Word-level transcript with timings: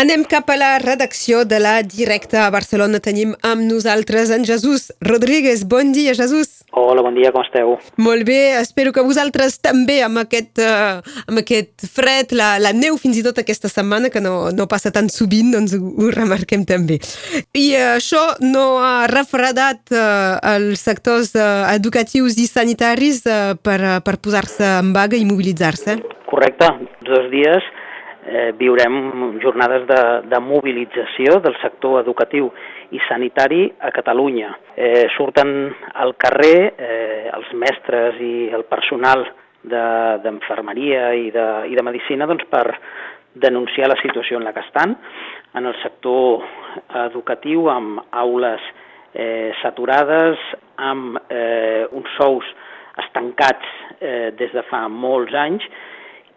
Anem 0.00 0.22
cap 0.24 0.48
a 0.48 0.54
la 0.56 0.78
redacció 0.80 1.42
de 1.44 1.58
la 1.60 1.82
Directa 1.84 2.46
a 2.46 2.50
Barcelona. 2.54 3.02
Tenim 3.04 3.34
amb 3.44 3.66
nosaltres 3.68 4.30
en 4.32 4.46
Jesús 4.48 4.86
Rodríguez. 5.04 5.66
Bon 5.68 5.90
dia, 5.92 6.14
Jesús. 6.16 6.62
Hola, 6.72 7.02
bon 7.04 7.18
dia, 7.18 7.28
com 7.34 7.42
esteu? 7.44 7.74
Molt 8.00 8.24
bé, 8.24 8.38
espero 8.62 8.94
que 8.96 9.04
vosaltres 9.04 9.58
també 9.60 9.98
amb 10.06 10.22
aquest, 10.22 10.62
uh, 10.62 11.02
amb 11.28 11.42
aquest 11.42 11.84
fred, 11.92 12.32
la, 12.32 12.54
la 12.62 12.72
neu 12.72 12.96
fins 13.02 13.18
i 13.20 13.24
tot 13.26 13.42
aquesta 13.42 13.68
setmana, 13.68 14.08
que 14.08 14.22
no, 14.24 14.48
no 14.56 14.68
passa 14.70 14.88
tan 14.94 15.10
sovint, 15.12 15.50
doncs 15.52 15.76
ho, 15.76 15.82
ho 15.82 16.08
remarquem 16.14 16.64
també. 16.64 16.96
I 17.52 17.66
uh, 17.74 17.98
això 17.98 18.22
no 18.40 18.64
ha 18.80 19.04
refredat 19.12 19.92
uh, 19.92 20.38
els 20.54 20.80
sectors 20.80 21.34
uh, 21.36 21.68
educatius 21.74 22.40
i 22.40 22.48
sanitaris 22.48 23.20
uh, 23.28 23.52
per, 23.60 23.76
uh, 23.82 24.00
per 24.00 24.16
posar-se 24.24 24.64
en 24.78 24.94
vaga 24.96 25.20
i 25.20 25.28
mobilitzar-se? 25.28 26.00
Correcte, 26.32 26.72
dos 27.04 27.28
dies 27.34 27.68
eh, 28.26 28.52
viurem 28.58 29.38
jornades 29.42 29.86
de, 29.88 30.00
de 30.30 30.40
mobilització 30.40 31.40
del 31.44 31.56
sector 31.62 32.00
educatiu 32.02 32.50
i 32.90 33.00
sanitari 33.08 33.68
a 33.78 33.92
Catalunya. 33.94 34.50
Eh, 34.74 35.06
surten 35.16 35.70
al 35.94 36.16
carrer 36.20 36.58
eh, 36.76 37.30
els 37.32 37.52
mestres 37.54 38.20
i 38.20 38.50
el 38.54 38.66
personal 38.70 39.26
d'enfermeria 39.60 41.10
de, 41.10 41.24
i, 41.26 41.30
de, 41.34 41.46
i 41.68 41.76
de 41.76 41.84
medicina 41.84 42.26
doncs, 42.26 42.46
per 42.48 42.66
denunciar 43.34 43.90
la 43.90 43.98
situació 44.00 44.38
en 44.38 44.46
la 44.48 44.52
que 44.52 44.64
estan 44.64 44.96
en 45.54 45.66
el 45.66 45.76
sector 45.82 46.42
educatiu 47.06 47.68
amb 47.70 48.00
aules 48.10 48.64
eh, 49.14 49.52
saturades, 49.62 50.40
amb 50.78 51.18
eh, 51.28 51.86
uns 51.92 52.10
sous 52.16 52.46
estancats 53.04 53.66
eh, 54.00 54.30
des 54.38 54.52
de 54.54 54.64
fa 54.70 54.86
molts 54.90 55.34
anys 55.36 55.66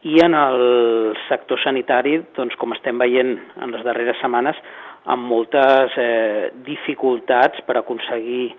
i 0.03 0.19
en 0.23 0.35
el 0.35 1.15
sector 1.29 1.61
sanitari, 1.63 2.17
doncs, 2.35 2.57
com 2.59 2.75
estem 2.75 2.99
veient 2.99 3.37
en 3.63 3.71
les 3.71 3.85
darreres 3.87 4.19
setmanes, 4.19 4.59
amb 5.03 5.27
moltes 5.27 5.95
eh, 5.99 6.51
dificultats 6.67 7.63
per 7.67 7.77
aconseguir 7.79 8.53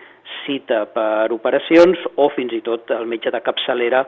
cita 0.44 0.84
per 0.92 1.32
operacions 1.32 2.00
o 2.20 2.30
fins 2.32 2.52
i 2.56 2.60
tot 2.64 2.90
el 2.96 3.06
metge 3.08 3.32
de 3.32 3.40
capçalera 3.44 4.02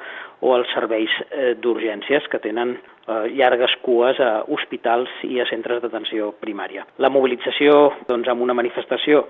o 0.44 0.52
els 0.56 0.68
serveis 0.72 1.12
eh, 1.28 1.54
d'urgències 1.60 2.28
que 2.32 2.40
tenen 2.44 2.74
eh, 2.76 3.26
llargues 3.36 3.76
cues 3.84 4.20
a 4.20 4.30
hospitals 4.52 5.12
i 5.28 5.40
a 5.40 5.48
centres 5.48 5.82
d'atenció 5.84 6.32
primària. 6.40 6.86
La 7.00 7.12
mobilització 7.12 7.90
doncs, 8.08 8.28
amb 8.32 8.44
una 8.44 8.56
manifestació 8.56 9.26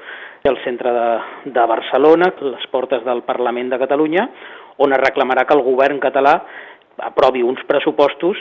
al 0.47 0.59
centre 0.63 0.95
de, 0.95 1.09
de 1.51 1.67
Barcelona, 1.75 2.31
les 2.55 2.71
portes 2.71 3.03
del 3.07 3.23
Parlament 3.27 3.71
de 3.75 3.83
Catalunya, 3.83 4.29
on 4.83 4.93
es 4.93 5.01
reclamarà 5.03 5.47
que 5.47 5.57
el 5.57 5.65
govern 5.67 5.99
català 6.03 6.37
aprovi 7.05 7.43
uns 7.43 7.63
pressupostos 7.69 8.39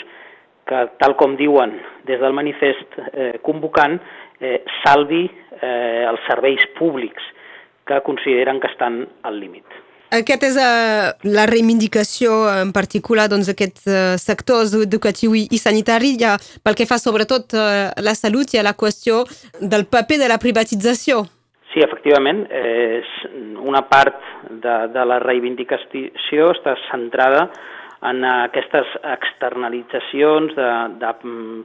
que, 0.65 0.83
tal 1.01 1.15
com 1.19 1.35
diuen 1.37 1.75
des 2.07 2.19
del 2.21 2.33
manifest 2.33 2.99
eh, 3.13 3.35
convocant, 3.45 3.99
eh, 4.39 4.61
salvi 4.83 5.25
eh, 5.61 6.05
els 6.09 6.21
serveis 6.29 6.63
públics 6.77 7.33
que 7.85 8.01
consideren 8.01 8.59
que 8.59 8.71
estan 8.71 9.03
al 9.23 9.39
límit. 9.39 9.65
Aquest 10.15 10.43
és 10.45 10.55
uh, 10.61 11.11
la 11.33 11.45
reivindicació 11.49 12.45
en 12.61 12.71
particular 12.73 13.25
doncs, 13.27 13.49
d'aquests 13.49 13.87
uh, 13.89 13.95
sectors 14.21 14.75
educatiu 14.77 15.33
i, 15.35 15.47
i 15.51 15.59
sanitari, 15.59 16.13
ja, 16.21 16.35
pel 16.63 16.77
que 16.77 16.87
fa 16.87 16.99
sobretot 17.01 17.55
uh, 17.57 17.89
a 17.89 18.03
la 18.05 18.13
salut 18.15 18.53
i 18.53 18.61
a 18.61 18.65
la 18.65 18.75
qüestió 18.77 19.23
del 19.59 19.87
paper 19.91 20.21
de 20.21 20.29
la 20.31 20.37
privatització. 20.41 21.25
Sí, 21.73 21.81
efectivament, 21.83 22.45
eh, 22.55 23.01
una 23.59 23.81
part 23.89 24.21
de, 24.47 24.75
de 24.93 25.01
la 25.09 25.17
reivindicació 25.19 26.53
està 26.53 26.77
centrada 26.85 27.49
en 28.09 28.23
aquestes 28.27 28.91
externalitzacions 29.15 30.53
de, 30.57 30.69
de 31.01 31.11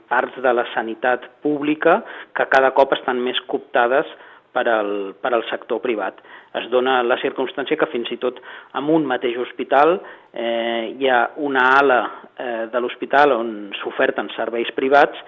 parts 0.08 0.40
de 0.42 0.52
la 0.56 0.66
sanitat 0.74 1.26
pública 1.44 2.00
que 2.36 2.48
cada 2.52 2.72
cop 2.76 2.94
estan 2.96 3.20
més 3.22 3.40
cooptades 3.50 4.08
per 4.52 4.66
al, 4.68 5.14
per 5.20 5.32
al 5.34 5.44
sector 5.50 5.80
privat. 5.82 6.18
Es 6.58 6.66
dona 6.72 7.00
la 7.06 7.18
circumstància 7.22 7.78
que 7.78 7.90
fins 7.92 8.10
i 8.10 8.18
tot 8.22 8.40
en 8.74 8.90
un 8.90 9.06
mateix 9.06 9.38
hospital 9.38 9.98
eh, 10.32 10.90
hi 10.98 11.08
ha 11.10 11.22
una 11.38 11.68
ala 11.78 12.00
eh, 12.34 12.66
de 12.72 12.82
l'hospital 12.82 13.36
on 13.36 13.54
s'oferten 13.82 14.32
serveis 14.34 14.72
privats 14.74 15.20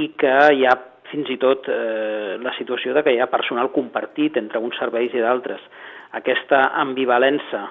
i 0.00 0.10
que 0.18 0.34
hi 0.56 0.64
ha 0.66 0.74
fins 1.10 1.28
i 1.30 1.36
tot 1.38 1.68
eh, 1.68 2.36
la 2.40 2.54
situació 2.58 2.94
de 2.96 3.04
que 3.04 3.12
hi 3.14 3.20
ha 3.20 3.30
personal 3.32 3.70
compartit 3.74 4.38
entre 4.40 4.62
uns 4.62 4.78
serveis 4.80 5.12
i 5.14 5.22
d'altres. 5.22 5.60
Aquesta 6.16 6.70
ambivalència 6.80 7.66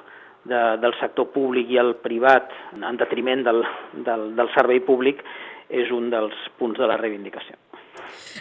de, 0.50 0.62
del 0.84 0.94
sector 1.00 1.30
públic 1.34 1.72
i 1.72 1.80
el 1.82 1.96
privat 2.04 2.52
en 2.76 3.00
detriment 3.00 3.44
del, 3.46 3.64
del, 4.06 4.32
del 4.38 4.52
servei 4.56 4.82
públic 4.84 5.24
és 5.74 5.92
un 5.92 6.10
dels 6.14 6.36
punts 6.60 6.80
de 6.80 6.90
la 6.90 6.98
reivindicació. 7.00 7.58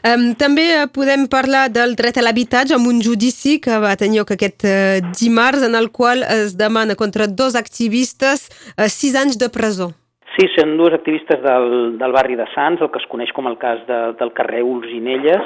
Um, 0.02 0.32
també 0.36 0.64
podem 0.92 1.26
parlar 1.30 1.66
del 1.72 1.94
dret 1.96 2.18
a 2.18 2.24
l'habitatge 2.24 2.74
amb 2.76 2.88
un 2.90 3.00
judici 3.04 3.58
que 3.62 3.78
va 3.80 3.94
tenir 4.00 4.20
lloc 4.20 4.32
aquest 4.34 4.64
uh, 4.66 5.00
dimarts 5.20 5.64
en 5.68 5.76
el 5.78 5.90
qual 5.94 6.24
es 6.24 6.56
demana 6.58 6.96
contra 6.98 7.28
dos 7.28 7.56
activistes 7.56 8.48
uh, 8.76 8.88
sis 8.88 9.16
anys 9.16 9.38
de 9.40 9.48
presó. 9.52 9.92
Sí, 10.32 10.48
són 10.54 10.78
dos 10.80 10.94
activistes 10.96 11.42
del, 11.44 11.98
del 12.00 12.14
barri 12.16 12.38
de 12.40 12.46
Sants, 12.54 12.80
el 12.80 12.88
que 12.92 13.02
es 13.02 13.08
coneix 13.12 13.34
com 13.36 13.48
el 13.50 13.58
cas 13.60 13.82
de, 13.88 14.00
del 14.16 14.32
carrer 14.32 14.62
Ulzinelles, 14.64 15.44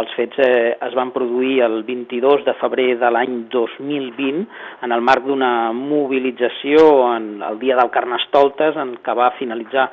els 0.00 0.12
fets 0.16 0.40
eh, 0.44 0.76
es 0.86 0.94
van 0.96 1.12
produir 1.14 1.62
el 1.64 1.82
22 1.86 2.44
de 2.44 2.54
febrer 2.60 2.90
de 3.00 3.10
l'any 3.10 3.38
2020 3.52 4.44
en 4.84 4.92
el 4.92 5.04
marc 5.04 5.24
d'una 5.24 5.72
mobilització 5.72 6.82
en 7.14 7.30
el 7.46 7.58
dia 7.62 7.78
del 7.80 7.92
Carnestoltes 7.94 8.76
en 8.76 8.98
què 9.04 9.16
va 9.16 9.32
finalitzar 9.38 9.88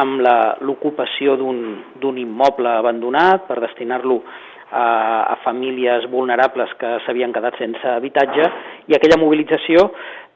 amb 0.00 0.22
l'ocupació 0.62 1.34
d'un 1.34 2.22
immoble 2.22 2.70
abandonat 2.70 3.48
per 3.48 3.58
destinar-lo 3.64 4.20
a, 4.70 4.84
a 5.34 5.36
famílies 5.42 6.06
vulnerables 6.10 6.70
que 6.78 6.98
s'havien 7.04 7.34
quedat 7.34 7.58
sense 7.58 7.86
habitatge. 7.90 8.46
I 8.86 8.94
aquella 8.94 9.18
mobilització 9.18 9.88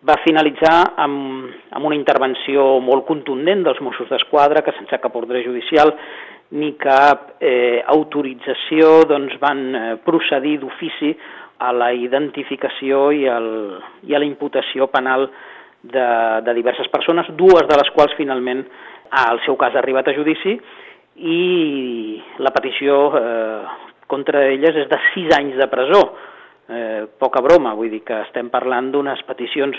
va 0.05 0.19
finalitzar 0.25 0.75
amb, 1.01 1.53
amb 1.71 1.87
una 1.87 1.97
intervenció 1.97 2.81
molt 2.85 3.07
contundent 3.09 3.63
dels 3.65 3.81
Mossos 3.81 4.11
d'Esquadra 4.11 4.65
que 4.67 4.75
sense 4.77 4.99
cap 5.01 5.15
ordre 5.17 5.45
judicial 5.47 5.95
ni 6.54 6.75
cap 6.78 7.34
eh, 7.42 7.82
autorització 7.91 9.03
doncs, 9.10 9.34
van 9.42 9.65
eh, 9.75 9.82
procedir 10.06 10.59
d'ofici 10.62 11.10
a 11.65 11.72
la 11.75 11.91
identificació 11.94 13.09
i, 13.15 13.25
el, 13.31 13.48
i 14.06 14.15
a 14.15 14.20
la 14.22 14.28
imputació 14.28 14.87
penal 14.92 15.26
de, 15.82 16.06
de 16.47 16.54
diverses 16.56 16.88
persones, 16.92 17.28
dues 17.38 17.66
de 17.69 17.78
les 17.81 17.91
quals 17.94 18.15
finalment 18.19 18.65
el 19.25 19.41
seu 19.44 19.59
cas 19.60 19.75
ha 19.75 19.82
arribat 19.82 20.09
a 20.10 20.15
judici 20.16 20.56
i 21.15 21.41
la 22.42 22.50
petició 22.54 23.00
eh, 23.19 23.75
contra 24.10 24.47
elles 24.50 24.78
és 24.84 24.88
de 24.91 25.00
sis 25.12 25.34
anys 25.36 25.59
de 25.59 25.69
presó. 25.71 26.03
Eh, 26.65 27.04
poca 27.21 27.42
broma, 27.44 27.75
vull 27.76 27.92
dir 27.92 28.03
que 28.06 28.22
estem 28.25 28.48
parlant 28.50 28.88
d'unes 28.92 29.21
peticions 29.28 29.76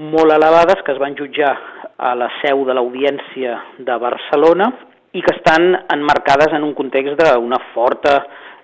molt 0.00 0.32
elevades 0.32 0.84
que 0.86 0.94
es 0.94 1.00
van 1.02 1.16
jutjar 1.18 1.50
a 1.98 2.14
la 2.16 2.30
seu 2.38 2.62
de 2.68 2.76
l'Audiència 2.76 3.58
de 3.78 3.96
Barcelona 4.00 4.70
i 5.12 5.22
que 5.22 5.34
estan 5.34 5.72
enmarcades 5.90 6.52
en 6.54 6.62
un 6.62 6.74
context 6.78 7.18
d'una 7.18 7.58
forta 7.74 8.14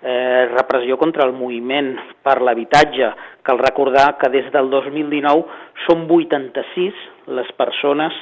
eh, 0.03 0.47
repressió 0.53 0.97
contra 0.97 1.25
el 1.27 1.35
moviment 1.35 1.97
per 2.23 2.39
l'habitatge. 2.43 3.11
Cal 3.43 3.59
recordar 3.59 4.13
que 4.21 4.31
des 4.31 4.51
del 4.55 4.71
2019 4.71 5.45
són 5.87 6.07
86 6.07 7.03
les 7.39 7.51
persones 7.59 8.15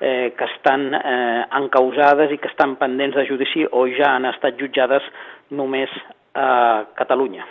eh, 0.00 0.34
que 0.36 0.50
estan 0.50 0.90
eh, 0.98 1.46
encausades 1.62 2.32
i 2.32 2.40
que 2.42 2.52
estan 2.52 2.76
pendents 2.80 3.16
de 3.16 3.26
judici 3.28 3.64
o 3.70 3.86
ja 3.96 4.16
han 4.16 4.28
estat 4.28 4.60
jutjades 4.60 5.08
només 5.50 5.92
a 6.34 6.84
Catalunya. 6.98 7.46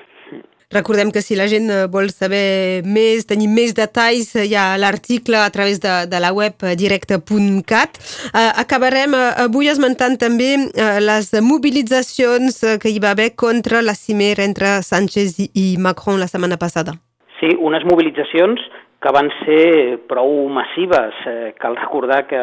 Recordem 0.72 1.12
que 1.12 1.22
si 1.22 1.36
la 1.36 1.50
gent 1.52 1.68
eh, 1.68 1.86
vol 1.92 2.08
saber 2.16 2.82
més, 2.88 3.26
tenir 3.28 3.50
més 3.52 3.74
detalls, 3.76 4.30
eh, 4.40 4.46
hi 4.48 4.56
ha 4.56 4.78
l'article 4.80 5.36
a 5.36 5.50
través 5.52 5.82
de, 5.84 5.96
de 6.08 6.20
la 6.24 6.32
web 6.32 6.64
eh, 6.64 6.76
directe.cat. 6.80 8.00
Acabarem 8.32 9.14
avui 9.20 9.68
esmentant 9.68 10.16
també 10.22 10.54
les 11.04 11.32
mobilitzacions 11.44 12.62
que 12.80 12.92
hi 12.92 13.02
va 13.04 13.12
haver 13.12 13.34
contra 13.36 13.82
la 13.84 13.96
cimera 13.98 14.46
entre 14.48 14.78
Sánchez 14.88 15.36
i, 15.44 15.66
Macron 15.78 16.22
la 16.22 16.30
setmana 16.32 16.56
passada. 16.62 16.96
Sí, 17.42 17.52
unes 17.60 17.84
mobilitzacions 17.90 18.64
que 19.04 19.12
van 19.12 19.28
ser 19.42 19.98
prou 20.08 20.48
massives. 20.54 21.18
Cal 21.60 21.76
recordar 21.82 22.24
que 22.30 22.42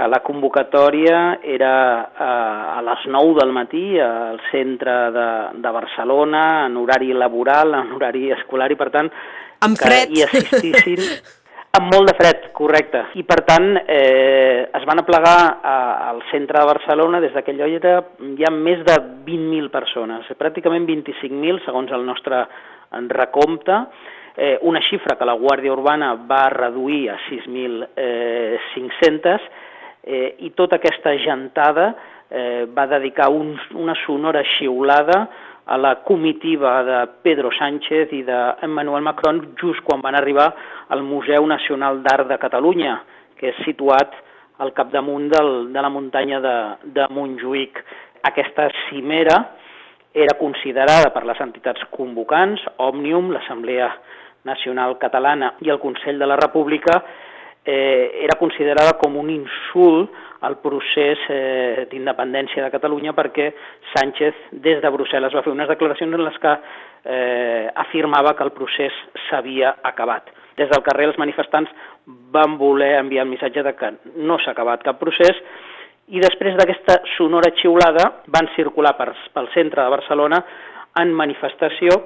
que 0.00 0.08
la 0.08 0.24
convocatòria 0.24 1.44
era 1.44 2.00
a, 2.00 2.06
eh, 2.08 2.78
a 2.78 2.80
les 2.86 3.02
9 3.12 3.34
del 3.36 3.50
matí 3.52 4.00
al 4.00 4.40
centre 4.48 5.12
de, 5.12 5.28
de 5.60 5.70
Barcelona, 5.76 6.64
en 6.66 6.76
horari 6.80 7.12
laboral, 7.12 7.74
en 7.82 7.92
horari 7.98 8.32
escolar, 8.32 8.70
i 8.72 8.78
per 8.80 8.88
tant 8.94 9.12
amb 9.60 9.76
fred. 9.76 10.08
que 10.08 10.16
hi 10.16 10.24
assistissin 10.24 11.04
Amb 11.70 11.86
molt 11.94 12.10
de 12.10 12.16
fred, 12.18 12.50
correcte. 12.50 12.98
I 13.14 13.22
per 13.22 13.46
tant 13.46 13.78
eh, 13.78 14.66
es 14.74 14.82
van 14.88 14.98
aplegar 14.98 15.62
a, 15.62 16.02
al 16.08 16.18
centre 16.32 16.58
de 16.58 16.66
Barcelona, 16.66 17.20
des 17.22 17.30
d'aquell 17.30 17.60
lloc 17.60 17.70
era, 17.76 17.92
hi 18.26 18.42
ha 18.42 18.50
més 18.50 18.82
de 18.88 18.96
20.000 19.28 19.70
persones, 19.70 20.26
pràcticament 20.34 20.82
25.000 20.88 21.62
segons 21.68 21.86
el 21.94 22.02
nostre 22.08 22.42
recompte, 23.14 23.86
eh, 24.34 24.58
una 24.66 24.82
xifra 24.82 25.14
que 25.14 25.22
la 25.30 25.38
Guàrdia 25.38 25.70
Urbana 25.70 26.18
va 26.26 26.50
reduir 26.50 27.06
a 27.14 27.22
6.500 27.28 29.69
eh, 30.02 30.36
i 30.46 30.50
tota 30.56 30.78
aquesta 30.80 31.16
gentada 31.18 31.92
eh, 32.30 32.66
va 32.66 32.86
dedicar 32.86 33.30
un, 33.30 33.56
una 33.74 33.94
sonora 34.06 34.42
xiulada 34.56 35.28
a 35.70 35.76
la 35.78 36.00
comitiva 36.02 36.82
de 36.82 36.98
Pedro 37.22 37.50
Sánchez 37.54 38.10
i 38.16 38.24
d'Emmanuel 38.26 39.04
Macron 39.06 39.40
just 39.60 39.84
quan 39.86 40.02
van 40.02 40.16
arribar 40.18 40.48
al 40.88 41.02
Museu 41.06 41.46
Nacional 41.46 42.02
d'Art 42.02 42.26
de 42.26 42.38
Catalunya, 42.42 42.96
que 43.38 43.52
és 43.52 43.64
situat 43.64 44.16
al 44.58 44.74
capdamunt 44.74 45.28
del, 45.30 45.72
de 45.72 45.80
la 45.80 45.88
muntanya 45.88 46.40
de, 46.42 46.56
de 46.96 47.06
Montjuïc. 47.14 47.78
Aquesta 48.26 48.68
cimera 48.88 49.36
era 50.12 50.34
considerada 50.40 51.12
per 51.14 51.22
les 51.24 51.38
entitats 51.40 51.86
convocants, 51.94 52.62
Òmnium, 52.82 53.30
l'Assemblea 53.30 53.92
Nacional 54.44 54.96
Catalana 54.98 55.54
i 55.62 55.70
el 55.70 55.78
Consell 55.78 56.18
de 56.18 56.26
la 56.26 56.36
República, 56.40 56.98
eh, 57.64 58.24
era 58.24 58.38
considerada 58.38 58.96
com 58.98 59.16
un 59.16 59.30
insult 59.30 60.10
al 60.40 60.56
procés 60.64 61.20
eh, 61.28 61.86
d'independència 61.90 62.64
de 62.64 62.72
Catalunya 62.72 63.12
perquè 63.12 63.50
Sánchez 63.92 64.36
des 64.64 64.80
de 64.80 64.92
Brussel·les 64.92 65.34
va 65.36 65.42
fer 65.44 65.52
unes 65.52 65.68
declaracions 65.68 66.16
en 66.16 66.24
les 66.24 66.38
que 66.40 66.54
eh, 67.04 67.66
afirmava 67.84 68.34
que 68.36 68.46
el 68.46 68.54
procés 68.56 68.94
s'havia 69.28 69.76
acabat. 69.82 70.30
Des 70.56 70.68
del 70.70 70.84
carrer 70.84 71.10
els 71.10 71.20
manifestants 71.20 71.70
van 72.32 72.56
voler 72.58 72.94
enviar 72.98 73.26
el 73.26 73.32
missatge 73.32 73.62
de 73.62 73.74
que 73.76 73.92
no 74.16 74.38
s'ha 74.40 74.54
acabat 74.56 74.82
cap 74.86 74.98
procés 75.00 75.36
i 76.10 76.18
després 76.18 76.56
d'aquesta 76.58 77.02
sonora 77.16 77.52
xiulada 77.54 78.08
van 78.34 78.48
circular 78.56 78.96
per, 78.98 79.12
pel 79.34 79.46
centre 79.54 79.84
de 79.84 79.92
Barcelona 79.92 80.40
en 80.98 81.12
manifestació 81.14 82.00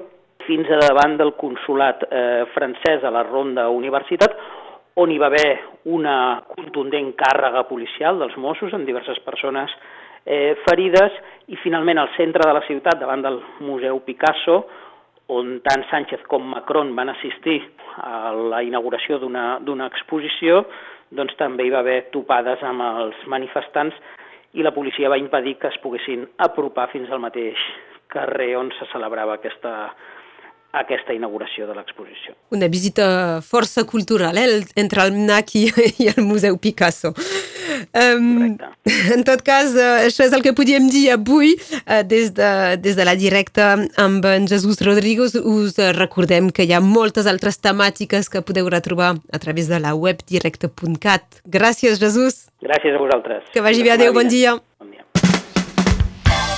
fins 0.44 0.68
a 0.68 0.80
davant 0.82 1.16
del 1.16 1.32
consulat 1.40 2.04
eh, 2.10 2.44
francès 2.52 3.04
a 3.04 3.12
la 3.14 3.22
Ronda 3.24 3.70
Universitat, 3.72 4.34
on 4.94 5.11
hi 5.11 5.19
va 5.19 5.26
haver 5.26 5.58
una 5.91 6.17
contundent 6.46 7.12
càrrega 7.19 7.64
policial 7.69 8.20
dels 8.20 8.37
Mossos 8.38 8.75
amb 8.76 8.87
diverses 8.87 9.19
persones 9.26 9.73
eh, 10.25 10.55
ferides 10.64 11.19
i 11.50 11.58
finalment 11.62 11.99
al 11.99 12.12
centre 12.17 12.46
de 12.46 12.55
la 12.55 12.62
ciutat, 12.69 12.99
davant 13.00 13.23
del 13.25 13.41
Museu 13.67 14.00
Picasso, 14.06 14.62
on 15.35 15.58
tant 15.64 15.87
Sánchez 15.91 16.23
com 16.29 16.44
Macron 16.46 16.93
van 16.96 17.11
assistir 17.11 17.58
a 17.96 18.32
la 18.52 18.61
inauguració 18.62 19.19
d'una 19.19 19.88
exposició, 19.88 20.64
doncs 21.14 21.35
també 21.41 21.67
hi 21.67 21.73
va 21.73 21.81
haver 21.81 22.11
topades 22.12 22.62
amb 22.62 22.85
els 22.85 23.25
manifestants 23.31 23.96
i 24.55 24.62
la 24.62 24.75
policia 24.75 25.11
va 25.11 25.19
impedir 25.19 25.56
que 25.58 25.70
es 25.73 25.79
poguessin 25.82 26.26
apropar 26.46 26.91
fins 26.93 27.11
al 27.11 27.23
mateix 27.23 27.58
carrer 28.12 28.55
on 28.56 28.70
se 28.79 28.87
celebrava 28.93 29.38
aquesta, 29.38 29.73
aquesta 30.74 31.14
inauguració 31.14 31.68
de 31.68 31.76
l'exposició. 31.76 32.34
Una 32.54 32.68
visita 32.68 33.40
força 33.46 33.84
cultural 33.86 34.38
eh? 34.38 34.48
entre 34.80 35.04
el 35.04 35.14
MNAC 35.14 35.54
i, 35.60 35.64
i 36.02 36.08
el 36.10 36.24
Museu 36.26 36.58
Picasso. 36.58 37.14
Um, 37.94 38.56
en 39.14 39.24
tot 39.26 39.44
cas, 39.46 39.74
uh, 39.76 40.04
això 40.04 40.26
és 40.26 40.34
el 40.34 40.42
que 40.44 40.54
podíem 40.56 40.88
dir 40.90 41.06
avui 41.14 41.54
uh, 41.54 42.02
des, 42.06 42.32
de, 42.34 42.50
des 42.82 42.98
de 42.98 43.06
la 43.06 43.14
directa 43.18 43.74
amb 44.00 44.26
en 44.34 44.48
Jesús 44.50 44.82
Rodríguez. 44.84 45.36
Us 45.38 45.78
recordem 45.96 46.50
que 46.54 46.66
hi 46.66 46.74
ha 46.74 46.82
moltes 46.82 47.30
altres 47.30 47.60
temàtiques 47.62 48.30
que 48.30 48.42
podeu 48.42 48.70
retrobar 48.72 49.14
a 49.32 49.42
través 49.42 49.70
de 49.70 49.80
la 49.80 49.94
web 49.94 50.22
directe.cat. 50.28 51.42
Gràcies, 51.46 52.00
Jesús. 52.02 52.46
Gràcies 52.64 52.96
a 52.96 53.02
vosaltres. 53.02 53.50
Que 53.54 53.62
vagi 53.62 53.84
bé. 53.84 53.94
Adéu, 53.94 54.14
bon 54.16 54.28
dia. 54.30 54.56
Bon 54.80 54.90
dia. 54.90 55.04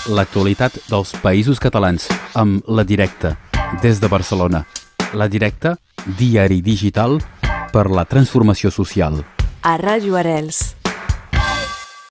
L'actualitat 0.06 0.78
dels 0.86 1.16
països 1.18 1.58
catalans 1.58 2.06
amb 2.38 2.62
la 2.70 2.86
directa 2.86 3.34
des 3.82 4.00
de 4.00 4.08
Barcelona. 4.08 4.66
La 5.14 5.28
directa, 5.28 5.76
diari 6.18 6.60
digital 6.62 7.18
per 7.72 7.88
la 7.90 8.04
transformació 8.04 8.70
social. 8.70 9.22
A 9.62 9.76
Ràdio 9.80 10.16
Arels. 10.16 10.76